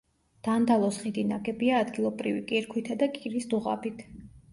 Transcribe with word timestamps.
დანდალოს 0.45 0.95
ხიდი 1.01 1.23
ნაგებია 1.31 1.81
ადგილობრივი 1.85 2.41
კირქვითა 2.53 2.97
და 3.03 3.09
კირის 3.19 3.47
დუღაბით. 3.53 4.03